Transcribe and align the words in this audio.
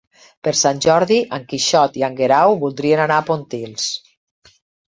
Per 0.45 0.53
Sant 0.59 0.79
Jordi 0.85 1.19
en 1.37 1.45
Quixot 1.51 2.01
i 2.01 2.07
en 2.09 2.17
Guerau 2.21 2.57
voldrien 2.65 3.05
anar 3.07 3.21
a 3.23 3.27
Pontils. 3.31 3.89